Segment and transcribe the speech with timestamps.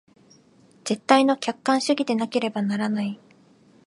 [0.83, 3.19] 絶対の客観主義でなければならない。